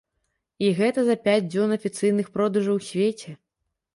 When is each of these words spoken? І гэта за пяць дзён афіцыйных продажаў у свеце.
І 0.67 0.71
гэта 0.79 1.03
за 1.09 1.15
пяць 1.27 1.43
дзён 1.51 1.75
афіцыйных 1.77 2.31
продажаў 2.37 2.75
у 2.79 2.83
свеце. 2.89 3.37